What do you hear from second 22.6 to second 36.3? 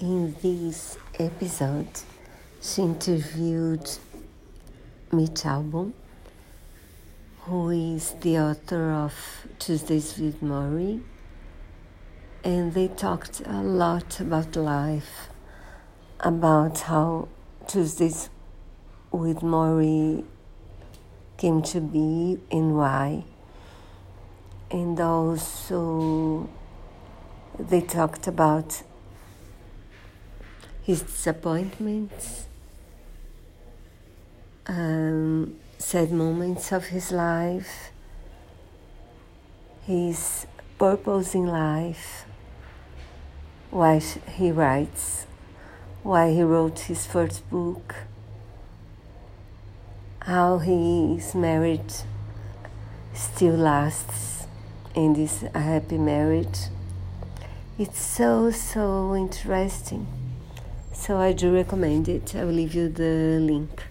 why, and also they talked about his disappointments, um, sad